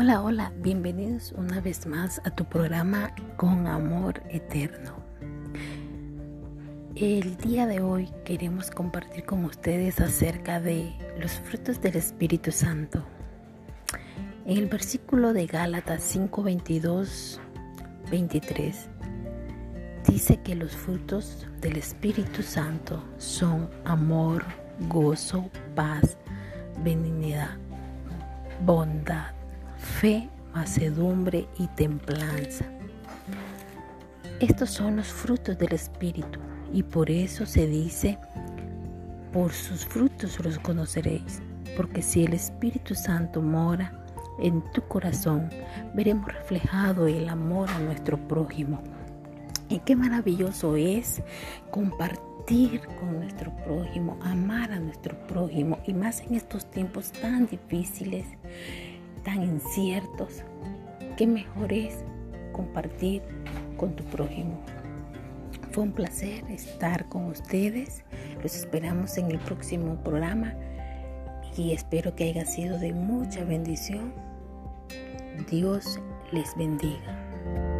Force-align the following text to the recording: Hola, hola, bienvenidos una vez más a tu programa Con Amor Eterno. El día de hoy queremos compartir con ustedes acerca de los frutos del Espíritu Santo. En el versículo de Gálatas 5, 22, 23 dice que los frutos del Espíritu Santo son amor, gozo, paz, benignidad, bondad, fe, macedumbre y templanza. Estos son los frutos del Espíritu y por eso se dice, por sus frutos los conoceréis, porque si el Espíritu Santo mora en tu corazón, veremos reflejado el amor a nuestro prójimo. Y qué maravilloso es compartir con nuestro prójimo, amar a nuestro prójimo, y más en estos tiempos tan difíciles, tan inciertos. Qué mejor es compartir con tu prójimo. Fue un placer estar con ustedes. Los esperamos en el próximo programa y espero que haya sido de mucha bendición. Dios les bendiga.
Hola, 0.00 0.22
hola, 0.22 0.52
bienvenidos 0.58 1.32
una 1.32 1.60
vez 1.60 1.84
más 1.84 2.22
a 2.24 2.30
tu 2.30 2.44
programa 2.44 3.12
Con 3.36 3.66
Amor 3.66 4.22
Eterno. 4.28 4.94
El 6.94 7.36
día 7.38 7.66
de 7.66 7.80
hoy 7.80 8.08
queremos 8.24 8.70
compartir 8.70 9.24
con 9.24 9.44
ustedes 9.44 9.98
acerca 9.98 10.60
de 10.60 10.94
los 11.18 11.32
frutos 11.32 11.80
del 11.80 11.96
Espíritu 11.96 12.52
Santo. 12.52 13.04
En 14.46 14.58
el 14.58 14.66
versículo 14.66 15.32
de 15.32 15.46
Gálatas 15.46 16.00
5, 16.04 16.44
22, 16.44 17.40
23 18.08 18.88
dice 20.06 20.40
que 20.44 20.54
los 20.54 20.76
frutos 20.76 21.44
del 21.60 21.76
Espíritu 21.76 22.44
Santo 22.44 23.02
son 23.16 23.68
amor, 23.84 24.44
gozo, 24.88 25.50
paz, 25.74 26.16
benignidad, 26.84 27.56
bondad, 28.64 29.37
fe, 29.78 30.28
macedumbre 30.54 31.48
y 31.58 31.66
templanza. 31.68 32.64
Estos 34.40 34.70
son 34.70 34.96
los 34.96 35.08
frutos 35.08 35.58
del 35.58 35.72
Espíritu 35.72 36.38
y 36.72 36.82
por 36.82 37.10
eso 37.10 37.46
se 37.46 37.66
dice, 37.66 38.18
por 39.32 39.52
sus 39.52 39.84
frutos 39.86 40.38
los 40.44 40.58
conoceréis, 40.58 41.40
porque 41.76 42.02
si 42.02 42.24
el 42.24 42.34
Espíritu 42.34 42.94
Santo 42.94 43.42
mora 43.42 44.04
en 44.40 44.62
tu 44.72 44.82
corazón, 44.82 45.48
veremos 45.94 46.32
reflejado 46.32 47.06
el 47.06 47.28
amor 47.28 47.68
a 47.70 47.78
nuestro 47.80 48.16
prójimo. 48.28 48.82
Y 49.68 49.80
qué 49.80 49.96
maravilloso 49.96 50.76
es 50.76 51.22
compartir 51.70 52.80
con 52.98 53.18
nuestro 53.18 53.54
prójimo, 53.64 54.18
amar 54.22 54.72
a 54.72 54.78
nuestro 54.78 55.18
prójimo, 55.26 55.78
y 55.86 55.92
más 55.92 56.20
en 56.20 56.34
estos 56.34 56.70
tiempos 56.70 57.12
tan 57.12 57.46
difíciles, 57.46 58.26
tan 59.28 59.42
inciertos. 59.42 60.42
Qué 61.18 61.26
mejor 61.26 61.70
es 61.70 61.98
compartir 62.52 63.20
con 63.76 63.94
tu 63.94 64.02
prójimo. 64.04 64.58
Fue 65.70 65.84
un 65.84 65.92
placer 65.92 66.42
estar 66.48 67.06
con 67.10 67.26
ustedes. 67.26 68.04
Los 68.42 68.56
esperamos 68.56 69.18
en 69.18 69.30
el 69.30 69.38
próximo 69.40 69.96
programa 69.96 70.54
y 71.58 71.72
espero 71.72 72.16
que 72.16 72.24
haya 72.24 72.46
sido 72.46 72.78
de 72.78 72.94
mucha 72.94 73.44
bendición. 73.44 74.14
Dios 75.50 76.00
les 76.32 76.56
bendiga. 76.56 77.77